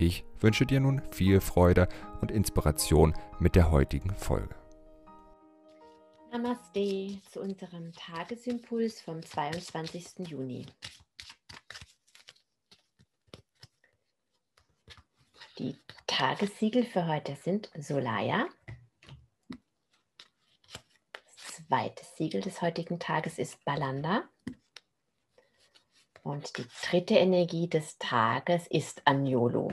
Ich 0.00 0.24
wünsche 0.38 0.64
dir 0.64 0.78
nun 0.78 1.02
viel 1.10 1.40
Freude 1.40 1.88
und 2.20 2.30
Inspiration 2.30 3.14
mit 3.40 3.56
der 3.56 3.72
heutigen 3.72 4.14
Folge. 4.14 4.54
Namaste 6.30 7.20
zu 7.32 7.40
unserem 7.40 7.92
Tagesimpuls 7.92 9.00
vom 9.00 9.20
22. 9.20 10.28
Juni. 10.28 10.66
Die 15.58 15.76
Tagessiegel 16.06 16.84
für 16.84 17.08
heute 17.08 17.34
sind 17.34 17.68
Solaya. 17.76 18.46
Das 21.12 21.66
zweite 21.66 22.04
Siegel 22.16 22.40
des 22.40 22.62
heutigen 22.62 23.00
Tages 23.00 23.38
ist 23.38 23.64
Balanda. 23.64 24.28
Und 26.22 26.58
die 26.58 26.66
dritte 26.86 27.14
Energie 27.14 27.68
des 27.68 27.96
Tages 27.98 28.66
ist 28.66 29.00
Agnolo. 29.06 29.72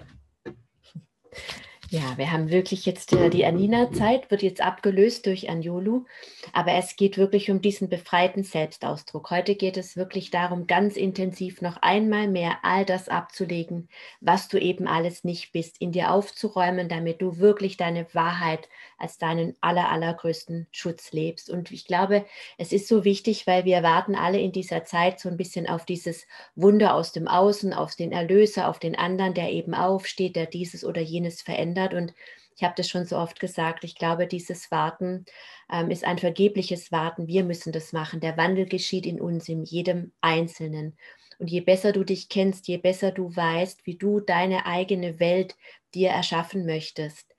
Ja, 1.89 2.17
wir 2.17 2.31
haben 2.31 2.49
wirklich 2.49 2.87
jetzt 2.87 3.13
äh, 3.13 3.29
die 3.29 3.45
Anina-Zeit, 3.45 4.31
wird 4.31 4.41
jetzt 4.41 4.59
abgelöst 4.59 5.27
durch 5.27 5.49
Anjolu, 5.49 6.05
aber 6.51 6.73
es 6.73 6.95
geht 6.95 7.17
wirklich 7.17 7.51
um 7.51 7.61
diesen 7.61 7.89
befreiten 7.89 8.43
Selbstausdruck. 8.43 9.29
Heute 9.29 9.55
geht 9.55 9.77
es 9.77 9.95
wirklich 9.95 10.31
darum, 10.31 10.65
ganz 10.65 10.97
intensiv 10.97 11.61
noch 11.61 11.77
einmal 11.77 12.27
mehr 12.27 12.57
all 12.63 12.85
das 12.85 13.07
abzulegen, 13.07 13.87
was 14.19 14.47
du 14.47 14.57
eben 14.59 14.87
alles 14.87 15.23
nicht 15.23 15.51
bist, 15.51 15.79
in 15.79 15.91
dir 15.91 16.11
aufzuräumen, 16.11 16.89
damit 16.89 17.21
du 17.21 17.37
wirklich 17.37 17.77
deine 17.77 18.07
Wahrheit 18.13 18.67
als 18.97 19.17
deinen 19.17 19.55
aller, 19.61 19.89
allergrößten 19.89 20.67
Schutz 20.71 21.11
lebst. 21.11 21.49
Und 21.49 21.71
ich 21.71 21.85
glaube, 21.85 22.25
es 22.57 22.71
ist 22.71 22.87
so 22.87 23.03
wichtig, 23.03 23.47
weil 23.47 23.65
wir 23.65 23.83
warten 23.83 24.15
alle 24.15 24.39
in 24.39 24.51
dieser 24.51 24.85
Zeit 24.85 25.19
so 25.19 25.29
ein 25.29 25.37
bisschen 25.37 25.67
auf 25.67 25.85
dieses 25.85 26.25
Wunder 26.55 26.93
aus 26.95 27.11
dem 27.11 27.27
Außen, 27.27 27.73
auf 27.73 27.95
den 27.95 28.11
Erlöser, 28.11 28.69
auf 28.69 28.79
den 28.79 28.97
anderen, 28.97 29.33
der 29.33 29.51
eben 29.51 29.73
aufsteht, 29.73 30.35
der 30.35 30.45
dieses 30.45 30.85
oder 30.85 31.01
jenes 31.01 31.41
verändert. 31.41 31.93
Und 31.93 32.13
ich 32.55 32.63
habe 32.63 32.73
das 32.77 32.87
schon 32.87 33.05
so 33.05 33.17
oft 33.17 33.39
gesagt, 33.39 33.83
ich 33.83 33.95
glaube, 33.95 34.27
dieses 34.27 34.71
Warten 34.71 35.25
ähm, 35.71 35.91
ist 35.91 36.05
ein 36.05 36.17
vergebliches 36.17 36.91
Warten. 36.91 37.27
Wir 37.27 37.43
müssen 37.43 37.73
das 37.73 37.91
machen. 37.91 38.21
Der 38.21 38.37
Wandel 38.37 38.65
geschieht 38.65 39.05
in 39.05 39.19
uns, 39.19 39.49
in 39.49 39.63
jedem 39.63 40.13
Einzelnen. 40.21 40.97
Und 41.37 41.51
je 41.51 41.59
besser 41.59 41.91
du 41.91 42.05
dich 42.05 42.29
kennst, 42.29 42.67
je 42.67 42.77
besser 42.77 43.11
du 43.11 43.35
weißt, 43.35 43.85
wie 43.85 43.97
du 43.97 44.21
deine 44.21 44.65
eigene 44.65 45.19
Welt 45.19 45.57
dir 45.93 46.09
erschaffen 46.09 46.65
möchtest, 46.65 47.34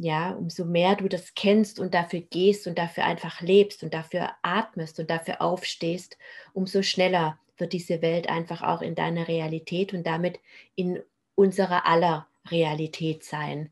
ja, 0.00 0.30
umso 0.32 0.64
mehr 0.64 0.96
du 0.96 1.08
das 1.08 1.34
kennst 1.34 1.78
und 1.78 1.92
dafür 1.94 2.20
gehst 2.20 2.66
und 2.66 2.78
dafür 2.78 3.04
einfach 3.04 3.40
lebst 3.42 3.82
und 3.82 3.92
dafür 3.94 4.30
atmest 4.42 4.98
und 4.98 5.10
dafür 5.10 5.42
aufstehst, 5.42 6.16
umso 6.54 6.82
schneller 6.82 7.38
wird 7.58 7.72
diese 7.74 8.00
Welt 8.02 8.28
einfach 8.28 8.62
auch 8.62 8.80
in 8.82 8.94
deiner 8.94 9.28
Realität 9.28 9.92
und 9.92 10.06
damit 10.06 10.40
in 10.74 11.00
unserer 11.34 11.86
aller 11.86 12.26
Realität 12.50 13.24
sein. 13.24 13.70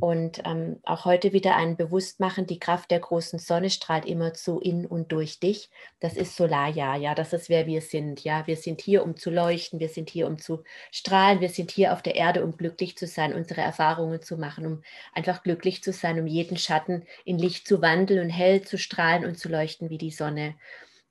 Und 0.00 0.40
ähm, 0.46 0.80
auch 0.84 1.04
heute 1.04 1.34
wieder 1.34 1.56
ein 1.56 1.76
Bewusstmachen, 1.76 2.46
die 2.46 2.58
Kraft 2.58 2.90
der 2.90 3.00
großen 3.00 3.38
Sonne 3.38 3.68
strahlt 3.68 4.06
immer 4.06 4.32
zu 4.32 4.58
in 4.58 4.86
und 4.86 5.12
durch 5.12 5.40
dich. 5.40 5.68
Das 6.00 6.16
ist 6.16 6.36
Solarjahr, 6.36 6.96
ja, 6.96 7.14
das 7.14 7.34
ist 7.34 7.50
wer 7.50 7.66
wir 7.66 7.82
sind. 7.82 8.24
Ja, 8.24 8.46
wir 8.46 8.56
sind 8.56 8.80
hier, 8.80 9.04
um 9.04 9.14
zu 9.16 9.30
leuchten, 9.30 9.78
wir 9.78 9.90
sind 9.90 10.08
hier, 10.08 10.26
um 10.26 10.38
zu 10.38 10.64
strahlen, 10.90 11.42
wir 11.42 11.50
sind 11.50 11.70
hier 11.70 11.92
auf 11.92 12.00
der 12.00 12.14
Erde, 12.14 12.42
um 12.42 12.56
glücklich 12.56 12.96
zu 12.96 13.06
sein, 13.06 13.34
unsere 13.34 13.60
Erfahrungen 13.60 14.22
zu 14.22 14.38
machen, 14.38 14.66
um 14.66 14.82
einfach 15.12 15.42
glücklich 15.42 15.82
zu 15.82 15.92
sein, 15.92 16.18
um 16.18 16.26
jeden 16.26 16.56
Schatten 16.56 17.04
in 17.26 17.38
Licht 17.38 17.68
zu 17.68 17.82
wandeln 17.82 18.24
und 18.24 18.30
hell 18.30 18.62
zu 18.62 18.78
strahlen 18.78 19.26
und 19.26 19.38
zu 19.38 19.50
leuchten 19.50 19.90
wie 19.90 19.98
die 19.98 20.10
Sonne. 20.10 20.54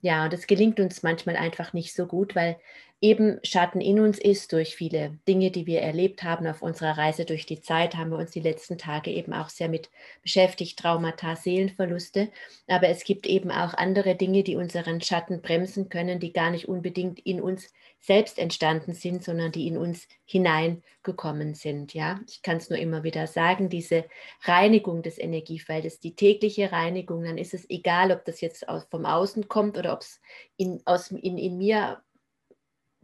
Ja, 0.02 0.24
und 0.24 0.32
es 0.32 0.46
gelingt 0.46 0.80
uns 0.80 1.02
manchmal 1.02 1.36
einfach 1.36 1.74
nicht 1.74 1.94
so 1.94 2.06
gut, 2.06 2.34
weil 2.34 2.58
eben 3.00 3.38
Schatten 3.42 3.80
in 3.80 3.98
uns 3.98 4.18
ist 4.18 4.52
durch 4.52 4.76
viele 4.76 5.18
Dinge, 5.26 5.50
die 5.50 5.66
wir 5.66 5.80
erlebt 5.80 6.22
haben 6.22 6.46
auf 6.46 6.60
unserer 6.60 6.98
Reise 6.98 7.24
durch 7.24 7.46
die 7.46 7.62
Zeit, 7.62 7.96
haben 7.96 8.10
wir 8.10 8.18
uns 8.18 8.30
die 8.30 8.40
letzten 8.40 8.76
Tage 8.76 9.10
eben 9.10 9.32
auch 9.32 9.48
sehr 9.48 9.70
mit 9.70 9.88
beschäftigt, 10.22 10.78
Traumata, 10.78 11.34
Seelenverluste. 11.34 12.30
Aber 12.68 12.88
es 12.88 13.04
gibt 13.04 13.26
eben 13.26 13.50
auch 13.50 13.72
andere 13.72 14.16
Dinge, 14.16 14.42
die 14.42 14.56
unseren 14.56 15.00
Schatten 15.00 15.40
bremsen 15.40 15.88
können, 15.88 16.20
die 16.20 16.32
gar 16.34 16.50
nicht 16.50 16.68
unbedingt 16.68 17.20
in 17.20 17.40
uns 17.40 17.72
selbst 18.00 18.38
entstanden 18.38 18.92
sind, 18.94 19.24
sondern 19.24 19.52
die 19.52 19.66
in 19.66 19.78
uns 19.78 20.06
hineingekommen 20.26 21.54
sind. 21.54 21.94
Ja, 21.94 22.20
ich 22.28 22.42
kann 22.42 22.58
es 22.58 22.68
nur 22.68 22.78
immer 22.78 23.02
wieder 23.02 23.26
sagen, 23.26 23.70
diese 23.70 24.04
Reinigung 24.42 25.02
des 25.02 25.18
Energiefeldes, 25.18 26.00
die 26.00 26.14
tägliche 26.14 26.70
Reinigung, 26.72 27.24
dann 27.24 27.38
ist 27.38 27.54
es 27.54 27.68
egal, 27.70 28.12
ob 28.12 28.24
das 28.26 28.40
jetzt 28.42 28.68
aus, 28.68 28.86
vom 28.90 29.06
Außen 29.06 29.48
kommt 29.48 29.78
oder 29.78 29.94
ob 29.94 30.00
es 30.00 30.20
in, 30.56 30.82
in, 31.22 31.38
in 31.38 31.58
mir 31.58 32.02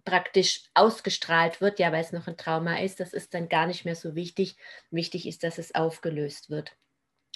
praktisch 0.07 0.63
ausgestrahlt 0.75 1.61
wird, 1.61 1.79
ja, 1.79 1.93
weil 1.93 2.01
es 2.03 2.13
noch 2.13 2.27
ein 2.29 2.39
Trauma 2.39 2.79
ist, 2.79 3.01
das 3.01 3.13
ist 3.13 3.35
dann 3.35 3.51
gar 3.51 3.67
nicht 3.67 3.85
mehr 3.85 3.97
so 3.97 4.15
wichtig. 4.15 4.57
Wichtig 4.91 5.29
ist, 5.29 5.45
dass 5.45 5.59
es 5.59 5.75
aufgelöst 5.75 6.49
wird. 6.49 6.77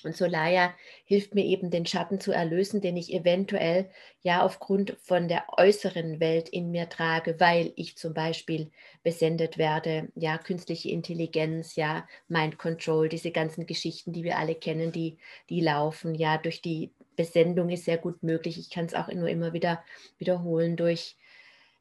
Und 0.03 0.17
Solaya 0.17 0.75
hilft 1.05 1.35
mir 1.35 1.45
eben, 1.45 1.71
den 1.71 1.85
Schatten 1.85 2.21
zu 2.21 2.33
erlösen, 2.33 2.81
den 2.81 2.97
ich 2.97 3.13
eventuell 3.13 3.91
ja 4.23 4.43
aufgrund 4.43 4.97
von 5.03 5.29
der 5.29 5.45
äußeren 5.59 6.21
Welt 6.21 6.49
in 6.49 6.71
mir 6.71 6.89
trage, 6.89 7.39
weil 7.39 7.73
ich 7.77 7.99
zum 7.99 8.15
Beispiel 8.15 8.71
besendet 9.03 9.59
werde, 9.59 10.09
ja, 10.15 10.39
künstliche 10.39 10.91
Intelligenz, 10.91 11.77
ja, 11.77 12.07
Mind 12.29 12.57
Control, 12.59 13.11
diese 13.11 13.31
ganzen 13.31 13.67
Geschichten, 13.67 14.13
die 14.15 14.25
wir 14.25 14.39
alle 14.39 14.55
kennen, 14.55 14.91
die, 14.93 15.19
die 15.51 15.61
laufen, 15.61 16.15
ja, 16.15 16.39
durch 16.39 16.63
die 16.63 16.95
Besendung 17.17 17.69
ist 17.69 17.85
sehr 17.85 17.99
gut 17.99 18.23
möglich. 18.23 18.59
Ich 18.59 18.71
kann 18.71 18.87
es 18.87 18.95
auch 18.95 19.09
nur 19.09 19.29
immer 19.29 19.53
wieder 19.53 19.85
wiederholen 20.19 20.77
durch 20.77 21.17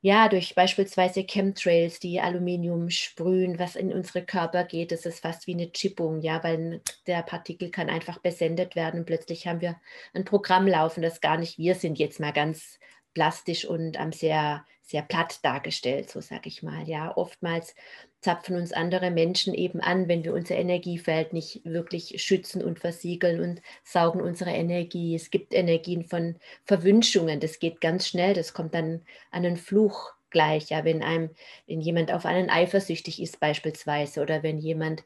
ja, 0.01 0.29
durch 0.29 0.55
beispielsweise 0.55 1.25
Chemtrails, 1.25 1.99
die 1.99 2.21
Aluminium 2.21 2.89
sprühen, 2.89 3.59
was 3.59 3.75
in 3.75 3.91
unsere 3.91 4.25
Körper 4.25 4.63
geht, 4.63 4.91
das 4.93 5.05
ist 5.05 5.19
fast 5.19 5.45
wie 5.45 5.53
eine 5.53 5.71
Chippung, 5.73 6.21
ja, 6.21 6.41
weil 6.43 6.81
der 7.05 7.21
Partikel 7.23 7.69
kann 7.69 7.89
einfach 7.89 8.19
besendet 8.19 8.75
werden 8.75 9.01
und 9.01 9.05
plötzlich 9.05 9.45
haben 9.47 9.59
wir 9.61 9.79
ein 10.13 10.23
Programm 10.23 10.67
laufen, 10.67 11.01
das 11.01 11.19
gar 11.19 11.37
nicht 11.37 11.57
wir 11.57 11.75
sind, 11.75 11.99
jetzt 11.99 12.19
mal 12.21 12.31
ganz 12.31 12.79
plastisch 13.19 13.65
und 13.65 13.99
ähm, 13.99 14.13
sehr, 14.13 14.65
sehr 14.81 15.01
platt 15.01 15.39
dargestellt, 15.43 16.09
so 16.09 16.21
sage 16.21 16.47
ich 16.47 16.63
mal. 16.63 16.87
Ja, 16.87 17.17
oftmals 17.17 17.75
zapfen 18.21 18.55
uns 18.55 18.71
andere 18.71 19.11
Menschen 19.11 19.53
eben 19.53 19.81
an, 19.81 20.07
wenn 20.07 20.23
wir 20.23 20.33
unser 20.33 20.55
Energiefeld 20.55 21.33
nicht 21.33 21.59
wirklich 21.65 22.23
schützen 22.23 22.63
und 22.63 22.79
versiegeln 22.79 23.41
und 23.41 23.61
saugen 23.83 24.21
unsere 24.21 24.51
Energie. 24.51 25.15
Es 25.15 25.31
gibt 25.31 25.53
Energien 25.53 26.05
von 26.05 26.37
Verwünschungen, 26.63 27.41
das 27.41 27.59
geht 27.59 27.81
ganz 27.81 28.07
schnell, 28.07 28.33
das 28.33 28.53
kommt 28.53 28.73
dann 28.73 29.01
an 29.31 29.45
einen 29.45 29.57
Fluch 29.57 30.13
gleich, 30.29 30.69
ja, 30.69 30.85
wenn 30.85 31.03
einem, 31.03 31.31
wenn 31.67 31.81
jemand 31.81 32.13
auf 32.13 32.25
einen 32.25 32.49
eifersüchtig 32.49 33.21
ist 33.21 33.41
beispielsweise 33.41 34.21
oder 34.21 34.43
wenn 34.43 34.59
jemand 34.59 35.03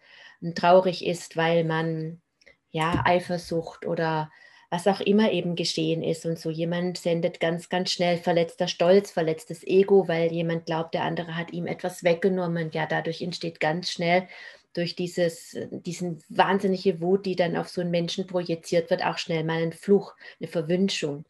traurig 0.54 1.04
ist, 1.04 1.36
weil 1.36 1.64
man 1.64 2.22
ja 2.70 3.02
Eifersucht 3.06 3.88
oder 3.88 4.30
was 4.74 4.88
auch 4.88 5.02
immer 5.02 5.32
eben 5.32 5.56
geschehen 5.56 6.02
ist. 6.02 6.26
Und 6.26 6.40
so 6.40 6.50
jemand 6.50 6.98
sendet 6.98 7.40
ganz, 7.40 7.70
ganz 7.70 7.92
schnell 7.92 8.18
verletzter 8.18 8.68
Stolz, 8.68 9.12
verletztes 9.12 9.64
Ego, 9.64 10.08
weil 10.08 10.32
jemand 10.32 10.66
glaubt, 10.66 10.96
der 10.96 11.04
andere 11.04 11.38
hat 11.38 11.54
ihm 11.54 11.68
etwas 11.68 12.04
weggenommen. 12.04 12.72
Ja, 12.74 12.88
dadurch 12.88 13.22
entsteht 13.22 13.60
ganz 13.60 13.92
schnell 13.92 14.28
durch 14.74 14.96
dieses, 14.96 15.56
diesen 15.70 16.24
wahnsinnige 16.28 17.02
Wut, 17.02 17.28
die 17.28 17.36
dann 17.36 17.56
auf 17.56 17.70
so 17.70 17.82
einen 17.82 17.92
Menschen 17.92 18.26
projiziert 18.26 18.90
wird, 18.90 19.06
auch 19.06 19.20
schnell 19.20 19.44
mal 19.44 19.62
ein 19.62 19.74
Fluch, 19.74 20.16
eine 20.40 20.48
Verwünschung. 20.48 21.24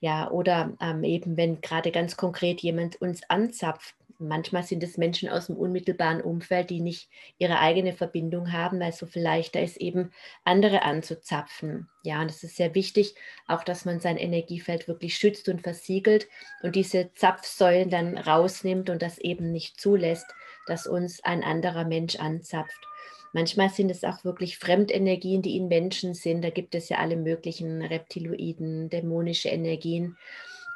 Ja, 0.00 0.30
oder 0.30 0.74
ähm, 0.80 1.04
eben, 1.04 1.36
wenn 1.36 1.60
gerade 1.60 1.90
ganz 1.90 2.16
konkret 2.16 2.62
jemand 2.62 2.98
uns 3.02 3.20
anzapft, 3.28 3.94
manchmal 4.20 4.62
sind 4.62 4.82
es 4.82 4.98
Menschen 4.98 5.28
aus 5.28 5.46
dem 5.46 5.56
unmittelbaren 5.56 6.20
Umfeld, 6.20 6.70
die 6.70 6.80
nicht 6.80 7.08
ihre 7.38 7.58
eigene 7.58 7.92
Verbindung 7.92 8.52
haben, 8.52 8.78
weil 8.80 8.92
so 8.92 9.06
viel 9.06 9.22
leichter 9.22 9.62
ist, 9.62 9.78
eben 9.78 10.12
andere 10.44 10.82
anzuzapfen. 10.82 11.88
Ja, 12.04 12.20
und 12.20 12.30
es 12.30 12.42
ist 12.42 12.56
sehr 12.56 12.74
wichtig, 12.74 13.14
auch 13.46 13.64
dass 13.64 13.84
man 13.84 14.00
sein 14.00 14.16
Energiefeld 14.16 14.88
wirklich 14.88 15.16
schützt 15.16 15.48
und 15.48 15.62
versiegelt 15.62 16.28
und 16.62 16.76
diese 16.76 17.12
Zapfsäulen 17.14 17.90
dann 17.90 18.16
rausnimmt 18.16 18.90
und 18.90 19.02
das 19.02 19.18
eben 19.18 19.50
nicht 19.52 19.80
zulässt, 19.80 20.26
dass 20.66 20.86
uns 20.86 21.24
ein 21.24 21.42
anderer 21.42 21.84
Mensch 21.84 22.16
anzapft. 22.16 22.86
Manchmal 23.32 23.70
sind 23.70 23.90
es 23.90 24.02
auch 24.02 24.24
wirklich 24.24 24.58
Fremdenergien, 24.58 25.40
die 25.42 25.56
in 25.56 25.68
Menschen 25.68 26.14
sind. 26.14 26.42
Da 26.42 26.50
gibt 26.50 26.74
es 26.74 26.88
ja 26.88 26.98
alle 26.98 27.16
möglichen 27.16 27.82
Reptiloiden, 27.82 28.90
dämonische 28.90 29.50
Energien. 29.50 30.16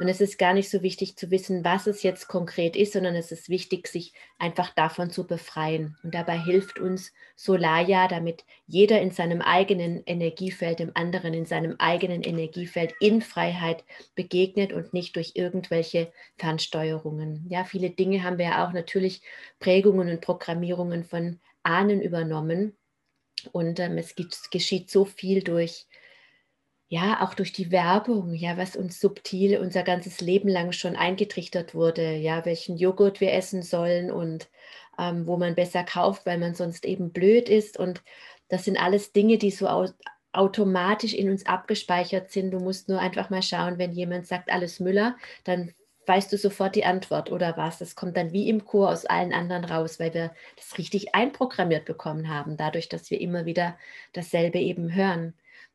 Und 0.00 0.08
es 0.08 0.20
ist 0.20 0.38
gar 0.38 0.54
nicht 0.54 0.70
so 0.70 0.82
wichtig 0.82 1.16
zu 1.16 1.30
wissen, 1.30 1.64
was 1.64 1.86
es 1.86 2.02
jetzt 2.02 2.28
konkret 2.28 2.76
ist, 2.76 2.94
sondern 2.94 3.14
es 3.14 3.30
ist 3.30 3.48
wichtig, 3.48 3.86
sich 3.86 4.12
einfach 4.38 4.70
davon 4.74 5.10
zu 5.10 5.26
befreien. 5.26 5.96
Und 6.02 6.14
dabei 6.14 6.38
hilft 6.38 6.78
uns 6.78 7.12
Solaya, 7.36 8.08
damit 8.08 8.44
jeder 8.66 9.00
in 9.00 9.10
seinem 9.10 9.40
eigenen 9.40 10.02
Energiefeld, 10.06 10.80
dem 10.80 10.90
anderen 10.94 11.32
in 11.34 11.46
seinem 11.46 11.76
eigenen 11.78 12.22
Energiefeld 12.22 12.94
in 13.00 13.22
Freiheit 13.22 13.84
begegnet 14.14 14.72
und 14.72 14.92
nicht 14.92 15.16
durch 15.16 15.32
irgendwelche 15.34 16.12
Fernsteuerungen. 16.38 17.46
Ja, 17.48 17.64
viele 17.64 17.90
Dinge 17.90 18.22
haben 18.22 18.38
wir 18.38 18.46
ja 18.46 18.66
auch 18.66 18.72
natürlich 18.72 19.22
Prägungen 19.60 20.08
und 20.08 20.20
Programmierungen 20.20 21.04
von 21.04 21.40
Ahnen 21.62 22.00
übernommen. 22.00 22.76
Und 23.52 23.78
ähm, 23.80 23.98
es 23.98 24.14
geschieht 24.50 24.90
so 24.90 25.04
viel 25.04 25.42
durch 25.42 25.86
ja, 26.94 27.22
auch 27.22 27.34
durch 27.34 27.52
die 27.52 27.72
Werbung, 27.72 28.34
ja, 28.34 28.56
was 28.56 28.76
uns 28.76 29.00
subtil 29.00 29.58
unser 29.58 29.82
ganzes 29.82 30.20
Leben 30.20 30.48
lang 30.48 30.70
schon 30.70 30.94
eingetrichtert 30.94 31.74
wurde, 31.74 32.14
ja, 32.14 32.44
welchen 32.44 32.76
Joghurt 32.76 33.20
wir 33.20 33.32
essen 33.32 33.62
sollen 33.62 34.12
und 34.12 34.48
ähm, 34.96 35.26
wo 35.26 35.36
man 35.36 35.56
besser 35.56 35.82
kauft, 35.82 36.24
weil 36.24 36.38
man 36.38 36.54
sonst 36.54 36.84
eben 36.86 37.10
blöd 37.12 37.48
ist. 37.48 37.80
Und 37.80 38.02
das 38.48 38.64
sind 38.64 38.80
alles 38.80 39.12
Dinge, 39.12 39.38
die 39.38 39.50
so 39.50 39.66
au 39.68 39.88
automatisch 40.32 41.14
in 41.14 41.30
uns 41.30 41.46
abgespeichert 41.46 42.30
sind. 42.30 42.52
Du 42.52 42.60
musst 42.60 42.88
nur 42.88 43.00
einfach 43.00 43.30
mal 43.30 43.42
schauen, 43.42 43.78
wenn 43.78 43.92
jemand 43.92 44.26
sagt, 44.26 44.52
alles 44.52 44.80
Müller, 44.80 45.16
dann 45.44 45.72
weißt 46.06 46.32
du 46.32 46.38
sofort 46.38 46.76
die 46.76 46.84
Antwort 46.84 47.30
oder 47.32 47.56
was. 47.56 47.78
Das 47.78 47.96
kommt 47.96 48.16
dann 48.16 48.32
wie 48.32 48.48
im 48.48 48.64
Chor 48.64 48.90
aus 48.90 49.04
allen 49.06 49.32
anderen 49.32 49.64
raus, 49.64 49.98
weil 50.00 50.14
wir 50.14 50.32
das 50.56 50.78
richtig 50.78 51.14
einprogrammiert 51.14 51.84
bekommen 51.86 52.28
haben, 52.28 52.56
dadurch, 52.56 52.88
dass 52.88 53.10
wir 53.10 53.20
immer 53.20 53.46
wieder 53.46 53.76
dasselbe 54.12 54.58
eben 54.58 54.94
hören. 54.94 55.34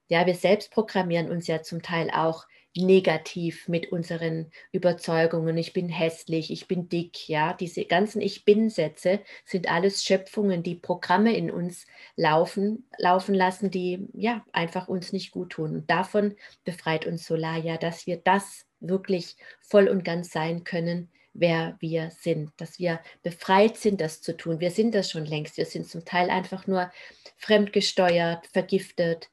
Ja, 0.10 0.26
wir 0.26 0.36
selbst 0.36 0.72
programmieren 0.72 1.30
uns 1.30 1.48
ja 1.48 1.62
zum 1.62 1.82
Teil 1.84 2.10
auch 2.10 2.46
negativ 2.76 3.68
mit 3.68 3.92
unseren 3.92 4.52
Überzeugungen. 4.72 5.58
Ich 5.58 5.74
bin 5.74 5.88
hässlich, 5.88 6.52
ich 6.52 6.68
bin 6.68 6.90
dick, 6.90 7.30
ja, 7.30 7.54
diese 7.54 7.86
ganzen 7.86 8.22
Ich 8.22 8.46
bin-Sätze 8.46 9.22
sind 9.46 9.72
alles 9.72 10.04
Schöpfungen, 10.04 10.64
die 10.64 10.76
Programme 10.76 11.36
in 11.36 11.52
uns 11.52 11.86
laufen, 12.16 12.88
laufen 12.98 13.36
lassen, 13.36 13.72
die 13.72 14.08
ja 14.14 14.44
einfach 14.52 14.88
uns 14.88 15.14
nicht 15.14 15.32
gut 15.32 15.52
tun. 15.52 15.76
Und 15.76 15.90
davon 15.90 16.36
befreit 16.64 17.06
uns 17.06 17.26
Solaya, 17.26 17.78
dass 17.78 18.08
wir 18.08 18.18
das 18.18 18.66
wirklich 18.80 19.36
voll 19.62 19.88
und 19.88 20.04
ganz 20.04 20.32
sein 20.32 20.64
können, 20.64 21.12
wer 21.34 21.78
wir 21.80 22.12
sind, 22.12 22.52
dass 22.58 22.80
wir 22.80 23.00
befreit 23.22 23.78
sind, 23.78 24.02
das 24.02 24.22
zu 24.22 24.36
tun. 24.36 24.60
Wir 24.60 24.72
sind 24.72 24.96
das 24.96 25.12
schon 25.12 25.26
längst. 25.26 25.58
Wir 25.58 25.66
sind 25.66 25.88
zum 25.88 26.04
Teil 26.04 26.30
einfach 26.30 26.66
nur 26.66 26.92
fremdgesteuert, 27.38 28.48
vergiftet, 28.48 29.30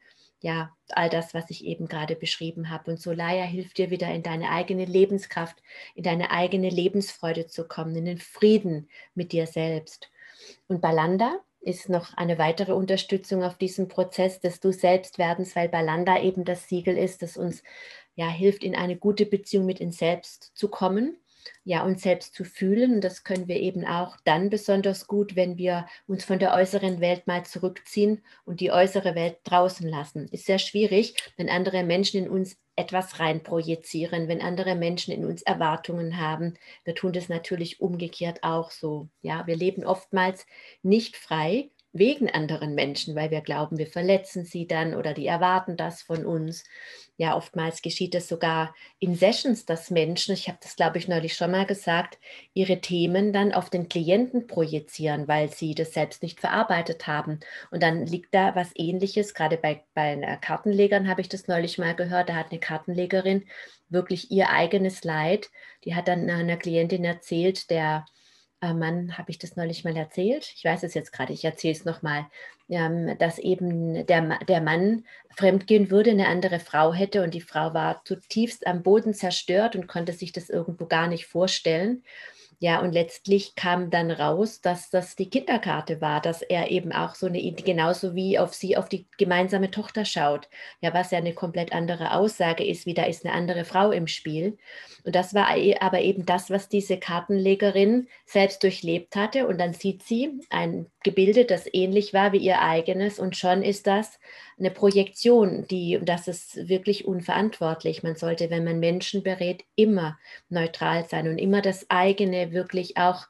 ja, 0.47 0.77
all 0.91 1.11
das, 1.11 1.35
was 1.35 1.51
ich 1.51 1.65
eben 1.65 1.89
gerade 1.89 2.15
beschrieben 2.15 2.71
habe. 2.71 2.93
Und 2.93 3.01
Solaya 3.01 3.43
hilft 3.43 3.79
dir 3.79 3.91
wieder 3.91 4.15
in 4.15 4.23
deine 4.23 4.51
eigene 4.51 4.85
Lebenskraft, 4.85 5.57
in 5.97 6.05
deine 6.05 6.31
eigene 6.31 6.71
Lebensfreude 6.71 7.49
zu 7.49 7.67
kommen, 7.67 7.97
in 7.97 8.05
den 8.05 8.19
Frieden 8.19 8.89
mit 9.17 9.33
dir 9.33 9.49
selbst. 9.49 10.09
Und 10.69 10.81
Balanda 10.81 11.41
ist 11.61 11.89
noch 11.89 12.15
eine 12.15 12.39
weitere 12.39 12.75
Unterstützung 12.75 13.43
auf 13.43 13.59
diesem 13.59 13.89
Prozess 13.89 14.39
des 14.39 14.61
Du 14.61 14.71
selbst 14.71 15.19
werdens, 15.19 15.57
weil 15.57 15.69
Balanda 15.69 16.23
eben 16.23 16.45
das 16.45 16.69
Siegel 16.69 16.97
ist, 16.97 17.23
das 17.23 17.37
uns 17.37 17.65
ja 18.15 18.29
hilft, 18.29 18.63
in 18.63 18.77
eine 18.77 18.97
gute 18.97 19.27
Beziehung 19.27 19.67
mit 19.67 19.81
uns 19.81 19.99
selbst 19.99 20.53
zu 20.55 20.69
kommen 20.69 21.17
ja, 21.65 21.85
uns 21.85 22.03
selbst 22.03 22.35
zu 22.35 22.45
fühlen. 22.45 22.95
Und 22.95 23.01
das 23.05 23.25
können 23.25 23.49
wir 23.49 23.57
eben 23.57 23.85
auch 23.87 24.17
dann 24.25 24.51
besonders 24.51 25.07
gut, 25.07 25.37
wenn 25.37 25.59
wir 25.59 25.87
uns 26.07 26.25
von 26.25 26.39
der 26.39 26.55
äußeren 26.55 27.01
Welt 27.01 27.27
mal 27.27 27.45
zurückziehen 27.45 28.23
und 28.45 28.61
die 28.61 28.73
äußere 28.73 29.15
Welt 29.15 29.39
draußen 29.45 29.89
lassen. 29.89 30.29
Ist 30.29 30.47
sehr 30.47 30.59
schwierig, 30.59 31.15
wenn 31.37 31.49
andere 31.49 31.83
Menschen 31.85 32.25
in 32.25 32.31
uns 32.31 32.57
etwas 32.77 33.19
reinprojizieren, 33.19 34.29
wenn 34.29 34.43
andere 34.43 34.75
Menschen 34.75 35.13
in 35.13 35.25
uns 35.25 35.43
Erwartungen 35.43 36.19
haben. 36.19 36.55
Wir 36.85 36.95
tun 36.95 37.13
das 37.13 37.29
natürlich 37.29 37.81
umgekehrt 37.81 38.43
auch 38.43 38.71
so. 38.71 39.09
Ja, 39.23 39.47
wir 39.47 39.57
leben 39.57 39.85
oftmals 39.85 40.47
nicht 40.83 41.17
frei 41.17 41.71
wegen 41.99 42.31
anderen 42.31 42.75
Menschen, 42.75 43.15
weil 43.15 43.31
wir 43.31 43.41
glauben, 43.41 43.79
wir 43.79 43.87
verletzen 43.87 44.45
sie 44.45 44.67
dann 44.67 44.95
oder 44.95 45.15
die 45.15 45.27
erwarten 45.27 45.77
das 45.77 46.03
von 46.03 46.25
uns. 46.25 46.65
Ja, 47.19 47.35
oftmals 47.35 47.81
geschieht 47.81 48.15
es 48.15 48.29
sogar 48.29 48.75
in 48.99 49.15
Sessions, 49.15 49.65
dass 49.65 49.91
Menschen, 49.91 50.35
ich 50.35 50.49
habe 50.49 50.59
das 50.61 50.77
glaube 50.77 50.99
ich 50.99 51.09
neulich 51.09 51.35
schon 51.35 51.51
mal 51.51 51.65
gesagt, 51.65 52.19
ihre 52.53 52.81
Themen 52.81 53.33
dann 53.33 53.53
auf 53.53 53.71
den 53.71 53.89
Klienten 53.89 54.47
projizieren, 54.47 55.27
weil 55.27 55.51
sie 55.51 55.75
das 55.75 55.95
selbst 55.95 56.23
nicht 56.23 56.41
verarbeitet 56.41 57.07
haben. 57.07 57.41
Und 57.71 57.83
dann 57.83 58.07
liegt 58.07 58.35
da 58.35 58.55
was 58.55 58.71
ähnliches, 58.75 59.33
gerade 59.33 59.57
bei, 59.57 59.83
bei 59.95 60.17
Kartenlegern 60.41 61.09
habe 61.09 61.23
ich 61.23 61.29
das 61.29 61.49
neulich 61.49 61.79
mal 61.79 61.95
gehört, 61.95 62.29
da 62.29 62.35
hat 62.35 62.51
eine 62.51 62.61
Kartenlegerin 62.61 63.45
wirklich 63.89 64.31
ihr 64.31 64.51
eigenes 64.51 65.05
Leid, 65.05 65.51
die 65.85 65.95
hat 65.95 66.09
dann 66.09 66.29
einer 66.29 66.57
Klientin 66.57 67.05
erzählt, 67.05 67.71
der 67.71 68.05
Mann, 68.63 69.17
habe 69.19 69.31
ich 69.31 69.39
das 69.39 69.57
neulich 69.57 69.85
mal 69.85 69.97
erzählt? 69.97 70.53
Ich 70.57 70.65
weiß 70.65 70.83
es 70.83 70.95
jetzt 70.95 71.13
gerade, 71.13 71.33
ich 71.33 71.45
erzähle 71.45 71.75
es 71.75 71.85
nochmal, 71.85 72.27
ähm, 72.69 73.17
dass 73.19 73.39
eben 73.39 74.07
der, 74.07 74.39
der 74.45 74.61
Mann 74.61 75.05
fremdgehen 75.37 75.91
würde, 75.91 76.11
eine 76.11 76.29
andere 76.29 76.59
Frau 76.59 76.93
hätte 76.93 77.23
und 77.23 77.35
die 77.35 77.41
Frau 77.41 77.75
war 77.75 78.03
zutiefst 78.05 78.67
am 78.67 78.83
Boden 78.83 79.15
zerstört 79.15 79.77
und 79.77 79.87
konnte 79.87 80.13
sich 80.13 80.33
das 80.33 80.49
irgendwo 80.49 80.87
gar 80.87 81.07
nicht 81.07 81.27
vorstellen. 81.27 82.03
Ja, 82.59 82.81
und 82.81 82.93
letztlich 82.93 83.55
kam 83.55 83.91
dann 83.91 84.11
raus, 84.11 84.63
dass 84.63 84.89
das 84.89 85.15
die 85.15 85.29
Kinderkarte 85.29 86.01
war, 86.01 86.23
dass 86.23 86.41
er 86.41 86.71
eben 86.71 86.91
auch 86.91 87.15
so 87.15 87.27
eine, 87.27 87.53
genauso 87.53 88.15
wie 88.15 88.39
auf 88.39 88.55
sie, 88.55 88.79
auf 88.79 88.89
die 88.89 89.07
gemeinsame 89.19 89.71
Tochter 89.71 90.07
schaut. 90.07 90.49
Ja, 90.81 90.95
was 90.95 91.11
ja 91.11 91.19
eine 91.19 91.35
komplett 91.35 91.73
andere 91.73 92.13
Aussage 92.15 92.65
ist, 92.65 92.87
wie 92.87 92.95
da 92.95 93.05
ist 93.05 93.27
eine 93.27 93.35
andere 93.35 93.67
Frau 93.67 93.91
im 93.91 94.07
Spiel. 94.07 94.57
Und 95.05 95.15
das 95.15 95.35
war 95.35 95.49
aber 95.81 96.01
eben 96.01 96.25
das, 96.25 96.49
was 96.51 96.71
diese 96.71 96.99
Kartenlegerin 96.99 98.09
selbst 98.25 98.63
durchlebt 98.63 99.17
hatte. 99.17 99.47
Und 99.47 99.59
dann 99.61 99.75
sieht 99.75 100.03
sie 100.03 100.41
ein 100.49 100.87
Gebilde, 101.05 101.45
das 101.45 101.67
ähnlich 101.71 102.15
war 102.15 102.33
wie 102.33 102.39
ihr 102.39 102.63
eigenes. 102.63 103.19
Und 103.19 103.37
schon 103.37 103.63
ist 103.63 103.87
das 103.87 104.19
eine 104.59 104.71
Projektion, 104.71 105.67
die, 105.69 105.99
das 106.03 106.29
ist 106.29 106.69
wirklich 106.69 107.05
unverantwortlich. 107.07 108.03
Man 108.03 108.17
sollte, 108.17 108.51
wenn 108.51 108.65
man 108.65 108.81
Menschen 108.81 109.23
berät, 109.23 109.65
immer 109.75 110.19
neutral 110.49 111.07
sein 111.07 111.29
und 111.29 111.39
immer 111.39 111.61
das 111.63 111.87
eigene 111.91 112.53
wirklich 112.53 112.97
auch 112.97 113.27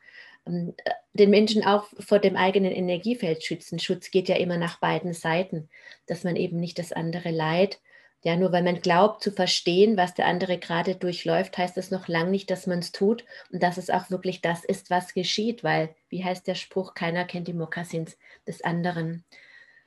ähm, 0.47 0.75
den 1.15 1.31
Menschen 1.31 1.65
auch 1.65 1.87
vor 1.99 2.19
dem 2.21 2.37
eigenen 2.37 2.73
Energiefeld 2.73 3.43
schützen. 3.45 3.79
Schutz 3.79 4.11
geht 4.11 4.29
ja 4.29 4.37
immer 4.37 4.59
nach 4.59 4.79
beiden 4.79 5.15
Seiten, 5.15 5.69
dass 6.07 6.25
man 6.25 6.37
eben 6.37 6.61
nicht 6.61 6.79
das 6.79 6.93
andere 6.93 7.31
Leid 7.31 7.81
ja, 8.27 8.35
nur 8.35 8.51
weil 8.51 8.65
man 8.65 8.81
glaubt 8.81 9.23
zu 9.23 9.31
verstehen, 9.31 9.97
was 9.97 10.15
der 10.15 10.27
andere 10.27 10.59
gerade 10.59 10.97
durchläuft, 10.97 11.57
heißt 11.59 11.77
das 11.77 11.93
noch 11.93 12.09
lange 12.09 12.31
nicht, 12.31 12.51
dass 12.51 12.67
man 12.67 12.81
es 12.81 12.91
tut 12.91 13.25
und 13.53 13.63
dass 13.63 13.79
es 13.79 13.89
auch 13.89 14.11
wirklich 14.11 14.41
das 14.41 14.65
ist, 14.65 14.91
was 14.91 15.15
geschieht, 15.15 15.63
weil, 15.63 15.95
wie 16.09 16.25
heißt 16.25 16.45
der 16.49 16.57
Spruch, 16.57 16.95
keiner 16.95 17.25
kennt 17.25 17.47
die 17.47 17.53
Mokassins 17.53 18.19
des 18.45 18.65
anderen 18.65 19.25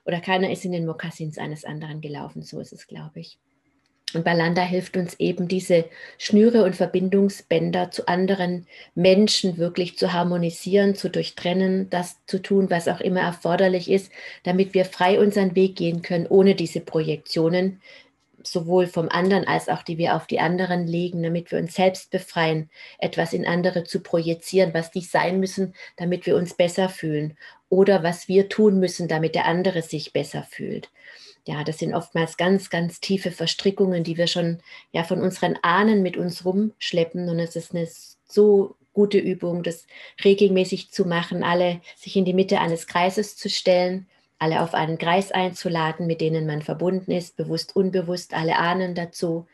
oder 0.10 0.22
keiner 0.22 0.52
ist 0.52 0.66
in 0.66 0.72
den 0.72 0.88
Mokassins 0.88 1.38
eines 1.38 1.64
anderen 1.64 2.02
gelaufen, 2.02 2.42
so 2.42 2.60
ist 2.60 2.74
es, 2.74 2.88
glaube 2.88 3.20
ich. 3.20 3.38
Und 4.16 4.26
Balanda 4.26 4.64
hilft 4.64 4.98
uns 4.98 5.20
eben, 5.20 5.48
diese 5.48 5.86
Schnüre 6.18 6.64
und 6.64 6.76
Verbindungsbänder 6.76 7.92
zu 7.92 8.08
anderen 8.08 8.66
Menschen 8.96 9.60
wirklich 9.60 10.00
zu 10.00 10.12
harmonisieren, 10.12 10.96
zu 10.96 11.12
durchtrennen, 11.12 11.92
das 11.92 12.18
zu 12.26 12.42
tun, 12.42 12.72
was 12.72 12.88
auch 12.88 13.02
immer 13.02 13.22
erforderlich 13.22 13.88
ist, 13.88 14.12
damit 14.42 14.74
wir 14.74 14.86
frei 14.86 15.20
unseren 15.20 15.56
Weg 15.56 15.76
gehen 15.76 16.02
können, 16.02 16.26
ohne 16.26 16.56
diese 16.56 16.80
Projektionen, 16.80 17.82
sowohl 18.44 18.88
vom 18.88 19.10
anderen 19.10 19.48
als 19.48 19.70
auch 19.70 19.84
die 19.84 19.98
wir 19.98 20.16
auf 20.16 20.28
die 20.28 20.40
anderen 20.40 20.88
legen, 20.88 21.24
damit 21.24 21.52
wir 21.52 21.60
uns 21.60 21.76
selbst 21.76 22.12
befreien, 22.12 22.70
etwas 22.98 23.34
in 23.34 23.46
andere 23.46 23.84
zu 23.84 24.02
projizieren, 24.02 24.74
was 24.74 24.92
die 24.92 25.02
sein 25.02 25.40
müssen, 25.40 25.74
damit 25.98 26.26
wir 26.26 26.36
uns 26.36 26.54
besser 26.54 26.90
fühlen 26.90 27.38
oder 27.70 28.04
was 28.04 28.28
wir 28.28 28.50
tun 28.50 28.80
müssen, 28.80 29.08
damit 29.08 29.36
der 29.36 29.46
andere 29.46 29.82
sich 29.82 30.14
besser 30.14 30.44
fühlt. 30.44 30.90
Ja, 31.48 31.64
das 31.64 31.80
sind 31.80 31.94
oftmals 31.94 32.38
ganz, 32.38 32.70
ganz 32.70 33.00
tiefe 33.00 33.32
Verstrickungen, 33.32 34.04
die 34.04 34.18
wir 34.18 34.28
schon 34.28 34.60
ja 34.92 35.04
von 35.04 35.22
unseren 35.22 35.58
Ahnen 35.62 36.04
mit 36.04 36.18
uns 36.18 36.46
rumschleppen. 36.46 37.30
Und 37.30 37.40
es 37.40 37.56
ist 37.56 37.74
eine 37.74 37.88
so 38.28 38.76
gute 38.94 39.18
Übung, 39.18 39.64
das 39.64 39.88
regelmäßig 40.24 40.92
zu 40.92 41.06
machen, 41.06 41.44
alle 41.44 41.82
sich 41.96 42.16
in 42.16 42.26
die 42.26 42.34
Mitte 42.34 42.60
eines 42.60 42.86
Kreises 42.86 43.38
zu 43.38 43.50
stellen, 43.50 44.08
alle 44.40 44.62
auf 44.62 44.74
einen 44.74 44.98
Kreis 44.98 45.32
einzuladen, 45.32 46.08
mit 46.08 46.22
denen 46.22 46.48
man 46.48 46.62
verbunden 46.62 47.12
ist, 47.12 47.38
bewusst, 47.38 47.76
unbewusst, 47.76 48.34
alle 48.34 48.58
Ahnen 48.58 48.96
dazu 48.96 49.46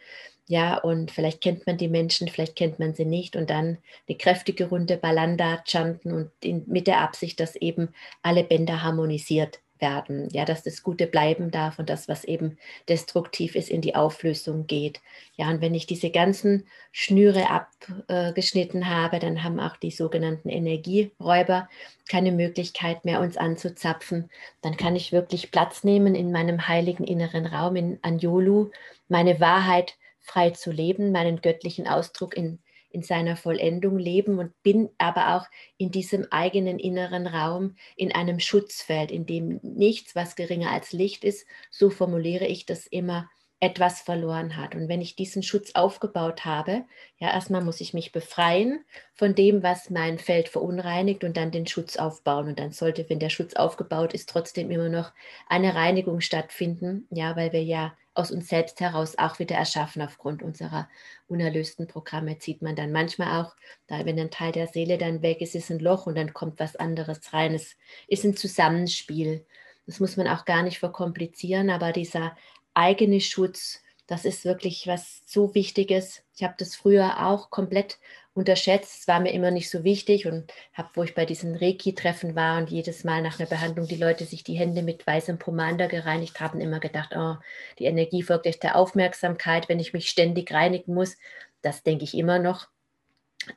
ja, 0.48 0.78
und 0.78 1.12
vielleicht 1.12 1.42
kennt 1.42 1.66
man 1.66 1.78
die 1.78 1.88
Menschen, 1.88 2.28
vielleicht 2.28 2.56
kennt 2.56 2.78
man 2.78 2.94
sie 2.94 3.06
nicht. 3.06 3.36
Und 3.36 3.50
dann 3.50 3.80
eine 4.08 4.18
kräftige 4.18 4.70
Runde 4.70 4.98
Balanda 4.98 5.64
chanten 5.66 6.12
und 6.12 6.32
in, 6.44 6.64
mit 6.68 6.88
der 6.88 7.02
Absicht, 7.02 7.40
dass 7.40 7.56
eben 7.56 7.90
alle 8.22 8.44
Bänder 8.44 8.84
harmonisiert 8.84 9.60
werden. 9.86 10.28
Ja, 10.32 10.46
dass 10.46 10.64
das 10.64 10.82
Gute 10.82 11.06
bleiben 11.06 11.52
darf 11.52 11.78
und 11.78 11.90
das, 11.90 12.08
was 12.08 12.24
eben 12.24 12.58
destruktiv 12.90 13.56
ist, 13.56 13.70
in 13.70 13.82
die 13.82 13.96
Auflösung 13.96 14.66
geht. 14.66 15.02
Ja, 15.36 15.50
und 15.50 15.62
wenn 15.62 15.76
ich 15.76 15.86
diese 15.86 16.10
ganzen 16.10 16.66
Schnüre 16.92 17.46
abgeschnitten 17.50 18.90
habe, 18.90 19.20
dann 19.20 19.44
haben 19.44 19.60
auch 19.60 19.78
die 19.78 19.92
sogenannten 19.92 20.50
Energieräuber 20.50 21.70
keine 22.10 22.32
Möglichkeit 22.32 23.06
mehr, 23.06 23.22
uns 23.22 23.38
anzuzapfen. 23.38 24.30
Dann 24.62 24.76
kann 24.76 24.96
ich 24.96 25.12
wirklich 25.12 25.52
Platz 25.52 25.84
nehmen 25.84 26.16
in 26.16 26.32
meinem 26.32 26.68
heiligen 26.68 27.04
inneren 27.04 27.46
Raum 27.46 27.76
in 27.76 28.00
Anjolu, 28.02 28.72
meine 29.08 29.40
Wahrheit 29.40 29.98
frei 30.20 30.50
zu 30.50 30.72
leben, 30.72 31.12
meinen 31.12 31.42
göttlichen 31.42 31.88
Ausdruck 31.88 32.36
in, 32.36 32.58
in 32.96 33.04
seiner 33.04 33.36
Vollendung 33.36 34.00
leben 34.00 34.40
und 34.40 34.54
bin 34.64 34.90
aber 34.98 35.36
auch 35.36 35.46
in 35.78 35.92
diesem 35.92 36.26
eigenen 36.32 36.80
inneren 36.80 37.28
Raum 37.28 37.76
in 37.98 38.14
einem 38.14 38.40
Schutzfeld, 38.40 39.12
in 39.12 39.26
dem 39.26 39.60
nichts, 39.62 40.16
was 40.16 40.38
geringer 40.38 40.72
als 40.72 40.94
Licht 40.94 41.26
ist, 41.26 41.46
so 41.70 41.90
formuliere 41.90 42.46
ich 42.48 42.66
das 42.66 42.88
immer, 42.88 43.30
etwas 43.60 44.02
verloren 44.02 44.58
hat. 44.58 44.76
Und 44.76 44.90
wenn 44.90 45.02
ich 45.02 45.16
diesen 45.16 45.44
Schutz 45.44 45.72
aufgebaut 45.76 46.46
habe, 46.46 46.86
ja, 47.18 47.34
erstmal 47.34 47.64
muss 47.64 47.82
ich 47.82 47.94
mich 47.94 48.12
befreien 48.12 48.86
von 49.14 49.34
dem, 49.36 49.64
was 49.64 49.90
mein 49.90 50.20
Feld 50.20 50.50
verunreinigt 50.50 51.24
und 51.24 51.36
dann 51.36 51.52
den 51.52 51.66
Schutz 51.68 51.98
aufbauen. 51.98 52.48
Und 52.48 52.60
dann 52.60 52.72
sollte, 52.72 53.10
wenn 53.10 53.20
der 53.20 53.30
Schutz 53.30 53.56
aufgebaut 53.56 54.14
ist, 54.14 54.30
trotzdem 54.30 54.72
immer 54.72 54.90
noch 54.90 55.12
eine 55.48 55.74
Reinigung 55.74 56.22
stattfinden, 56.22 57.08
ja, 57.12 57.36
weil 57.36 57.52
wir 57.54 57.64
ja 57.64 57.96
aus 58.16 58.32
uns 58.32 58.48
selbst 58.48 58.80
heraus 58.80 59.18
auch 59.18 59.40
wieder 59.40 59.56
erschaffen 59.56 60.02
aufgrund 60.02 60.42
unserer 60.42 60.90
unerlösten 61.28 61.88
Programme 61.88 62.40
zieht 62.40 62.62
man 62.62 62.76
dann 62.76 62.92
manchmal 62.92 63.44
auch, 63.44 63.56
da 63.88 64.06
wenn 64.06 64.20
ein 64.20 64.32
Teil 64.32 64.52
der 64.52 64.68
Seele 64.68 64.98
dann 64.98 65.22
weg 65.22 65.42
ist, 65.42 65.54
ist 65.54 65.70
ein 65.70 65.80
Loch 65.80 66.08
und 66.08 66.16
dann 66.16 66.34
kommt 66.34 66.60
was 66.60 66.76
anderes 66.76 67.34
rein. 67.34 67.54
Es 67.54 67.76
ist 68.08 68.24
ein 68.24 68.36
Zusammenspiel. 68.36 69.46
Das 69.86 70.00
muss 70.00 70.18
man 70.18 70.28
auch 70.28 70.46
gar 70.46 70.64
nicht 70.64 70.80
verkomplizieren, 70.80 71.70
aber 71.70 71.92
dieser 71.92 72.36
eigene 72.74 73.22
Schutz, 73.22 73.82
das 74.08 74.26
ist 74.26 74.46
wirklich 74.46 74.88
was 74.88 75.22
so 75.26 75.54
Wichtiges. 75.54 76.24
Ich 76.36 76.44
habe 76.44 76.56
das 76.58 76.76
früher 76.76 77.28
auch 77.28 77.50
komplett 77.50 78.00
unterschätzt. 78.36 79.00
Es 79.02 79.08
war 79.08 79.20
mir 79.20 79.32
immer 79.32 79.50
nicht 79.52 79.70
so 79.70 79.84
wichtig 79.84 80.28
und 80.28 80.52
habe, 80.74 80.90
wo 80.94 81.04
ich 81.04 81.16
bei 81.16 81.26
diesen 81.26 81.56
Reiki-Treffen 81.56 82.36
war 82.36 82.58
und 82.60 82.70
jedes 82.70 83.04
Mal 83.04 83.22
nach 83.22 83.40
einer 83.40 83.50
Behandlung 83.50 83.88
die 83.88 83.96
Leute 83.96 84.26
sich 84.26 84.44
die 84.44 84.56
Hände 84.56 84.84
mit 84.84 85.08
weißem 85.08 85.40
Pomander 85.40 85.88
gereinigt 85.88 86.40
haben, 86.42 86.60
immer 86.62 86.80
gedacht, 86.80 87.14
oh, 87.16 87.38
die 87.80 87.86
Energie 87.86 88.24
folgt 88.24 88.46
echt 88.46 88.64
der 88.64 88.76
Aufmerksamkeit, 88.76 89.70
wenn 89.70 89.80
ich 89.80 89.94
mich 89.94 90.10
ständig 90.10 90.52
reinigen 90.54 90.94
muss. 90.94 91.18
Das 91.62 91.84
denke 91.84 92.04
ich 92.04 92.16
immer 92.16 92.38
noch. 92.40 92.68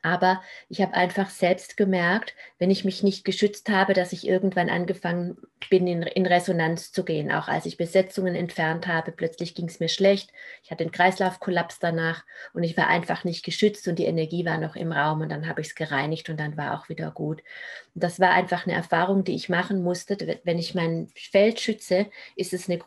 Aber 0.01 0.41
ich 0.69 0.81
habe 0.81 0.93
einfach 0.93 1.29
selbst 1.29 1.77
gemerkt, 1.77 2.33
wenn 2.57 2.71
ich 2.71 2.85
mich 2.85 3.03
nicht 3.03 3.25
geschützt 3.25 3.69
habe, 3.69 3.93
dass 3.93 4.13
ich 4.13 4.27
irgendwann 4.27 4.69
angefangen 4.69 5.37
bin, 5.69 5.87
in, 5.87 6.03
in 6.03 6.25
Resonanz 6.25 6.91
zu 6.91 7.03
gehen. 7.03 7.31
Auch 7.31 7.47
als 7.47 7.65
ich 7.65 7.77
Besetzungen 7.77 8.35
entfernt 8.35 8.87
habe, 8.87 9.11
plötzlich 9.11 9.55
ging 9.55 9.67
es 9.67 9.79
mir 9.79 9.89
schlecht. 9.89 10.31
Ich 10.63 10.71
hatte 10.71 10.83
einen 10.83 10.91
Kreislaufkollaps 10.91 11.79
danach 11.79 12.23
und 12.53 12.63
ich 12.63 12.77
war 12.77 12.87
einfach 12.87 13.23
nicht 13.23 13.43
geschützt 13.43 13.87
und 13.87 13.99
die 13.99 14.05
Energie 14.05 14.45
war 14.45 14.57
noch 14.57 14.75
im 14.75 14.91
Raum 14.91 15.21
und 15.21 15.29
dann 15.29 15.47
habe 15.47 15.61
ich 15.61 15.67
es 15.67 15.75
gereinigt 15.75 16.29
und 16.29 16.39
dann 16.39 16.57
war 16.57 16.79
auch 16.79 16.89
wieder 16.89 17.11
gut. 17.11 17.41
Und 17.95 18.03
das 18.03 18.19
war 18.19 18.31
einfach 18.31 18.65
eine 18.65 18.75
Erfahrung, 18.75 19.23
die 19.23 19.35
ich 19.35 19.49
machen 19.49 19.83
musste. 19.83 20.39
Wenn 20.43 20.59
ich 20.59 20.75
mein 20.75 21.09
Feld 21.15 21.59
schütze, 21.59 22.07
ist 22.35 22.53
es 22.53 22.69
eine 22.69 22.79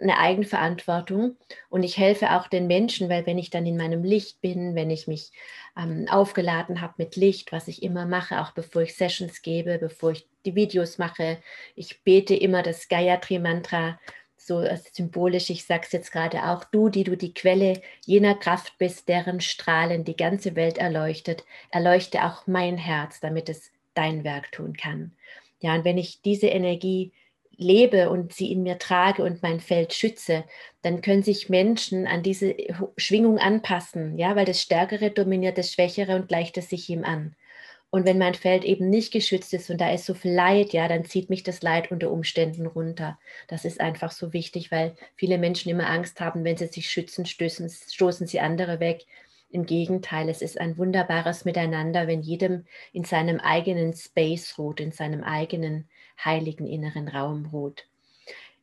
eine 0.00 0.18
Eigenverantwortung 0.18 1.36
und 1.68 1.82
ich 1.82 1.96
helfe 1.96 2.32
auch 2.32 2.48
den 2.48 2.66
Menschen, 2.66 3.08
weil 3.08 3.26
wenn 3.26 3.38
ich 3.38 3.50
dann 3.50 3.66
in 3.66 3.76
meinem 3.76 4.04
Licht 4.04 4.40
bin, 4.40 4.74
wenn 4.74 4.90
ich 4.90 5.06
mich 5.06 5.32
ähm, 5.76 6.06
aufgeladen 6.08 6.80
habe 6.80 6.94
mit 6.98 7.16
Licht, 7.16 7.52
was 7.52 7.68
ich 7.68 7.82
immer 7.82 8.06
mache, 8.06 8.40
auch 8.40 8.52
bevor 8.52 8.82
ich 8.82 8.94
Sessions 8.94 9.42
gebe, 9.42 9.78
bevor 9.78 10.12
ich 10.12 10.26
die 10.44 10.54
Videos 10.54 10.98
mache, 10.98 11.38
ich 11.74 12.02
bete 12.02 12.34
immer 12.34 12.62
das 12.62 12.88
Gayatri-Mantra, 12.88 13.98
so 14.36 14.64
symbolisch, 14.92 15.50
ich 15.50 15.64
sage 15.64 15.82
es 15.86 15.92
jetzt 15.92 16.12
gerade 16.12 16.44
auch, 16.44 16.64
du, 16.64 16.88
die 16.88 17.04
du 17.04 17.16
die 17.16 17.34
Quelle 17.34 17.80
jener 18.04 18.34
Kraft 18.34 18.78
bist, 18.78 19.08
deren 19.08 19.40
Strahlen 19.40 20.04
die 20.04 20.16
ganze 20.16 20.54
Welt 20.54 20.78
erleuchtet, 20.78 21.44
erleuchte 21.70 22.24
auch 22.24 22.46
mein 22.46 22.76
Herz, 22.76 23.20
damit 23.20 23.48
es 23.48 23.72
dein 23.94 24.24
Werk 24.24 24.52
tun 24.52 24.76
kann. 24.76 25.12
Ja, 25.60 25.74
und 25.74 25.84
wenn 25.84 25.98
ich 25.98 26.22
diese 26.22 26.48
Energie 26.48 27.12
lebe 27.56 28.10
und 28.10 28.32
sie 28.32 28.52
in 28.52 28.62
mir 28.62 28.78
trage 28.78 29.22
und 29.22 29.42
mein 29.42 29.60
Feld 29.60 29.94
schütze, 29.94 30.44
dann 30.82 31.00
können 31.00 31.22
sich 31.22 31.48
Menschen 31.48 32.06
an 32.06 32.22
diese 32.22 32.54
Schwingung 32.96 33.38
anpassen, 33.38 34.18
ja, 34.18 34.36
weil 34.36 34.44
das 34.44 34.60
Stärkere 34.60 35.10
dominiert 35.10 35.58
das 35.58 35.72
Schwächere 35.72 36.16
und 36.16 36.28
gleicht 36.28 36.58
es 36.58 36.70
sich 36.70 36.88
ihm 36.90 37.04
an. 37.04 37.34
Und 37.90 38.04
wenn 38.04 38.18
mein 38.18 38.34
Feld 38.34 38.64
eben 38.64 38.90
nicht 38.90 39.12
geschützt 39.12 39.54
ist 39.54 39.70
und 39.70 39.80
da 39.80 39.92
ist 39.92 40.04
so 40.06 40.14
viel 40.14 40.32
Leid, 40.32 40.72
ja, 40.72 40.88
dann 40.88 41.04
zieht 41.04 41.30
mich 41.30 41.44
das 41.44 41.62
Leid 41.62 41.90
unter 41.90 42.10
Umständen 42.10 42.66
runter. 42.66 43.18
Das 43.48 43.64
ist 43.64 43.80
einfach 43.80 44.10
so 44.12 44.32
wichtig, 44.32 44.70
weil 44.70 44.96
viele 45.14 45.38
Menschen 45.38 45.70
immer 45.70 45.88
Angst 45.88 46.20
haben, 46.20 46.44
wenn 46.44 46.56
sie 46.56 46.66
sich 46.66 46.90
schützen, 46.90 47.26
stößen, 47.26 47.70
stoßen 47.70 48.26
sie 48.26 48.40
andere 48.40 48.80
weg. 48.80 49.06
Im 49.48 49.64
Gegenteil, 49.64 50.28
es 50.28 50.42
ist 50.42 50.60
ein 50.60 50.76
wunderbares 50.76 51.44
Miteinander, 51.44 52.08
wenn 52.08 52.20
jedem 52.20 52.66
in 52.92 53.04
seinem 53.04 53.38
eigenen 53.38 53.94
Space 53.94 54.58
ruht, 54.58 54.80
in 54.80 54.90
seinem 54.90 55.22
eigenen 55.22 55.88
heiligen 56.24 56.66
inneren 56.66 57.08
Raum 57.08 57.46
ruht. 57.46 57.86